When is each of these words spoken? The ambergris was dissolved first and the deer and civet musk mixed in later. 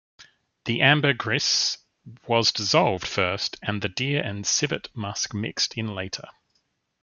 The 0.65 0.81
ambergris 0.81 1.77
was 2.25 2.51
dissolved 2.51 3.05
first 3.05 3.57
and 3.61 3.83
the 3.83 3.87
deer 3.89 4.23
and 4.23 4.47
civet 4.47 4.87
musk 4.95 5.31
mixed 5.35 5.77
in 5.77 5.93
later. 5.93 6.27